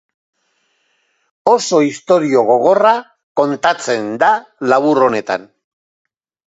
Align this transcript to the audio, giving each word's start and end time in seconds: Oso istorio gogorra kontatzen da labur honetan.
Oso 1.51 1.81
istorio 1.89 2.43
gogorra 2.49 2.97
kontatzen 3.43 4.13
da 4.27 4.35
labur 4.73 5.07
honetan. 5.11 5.49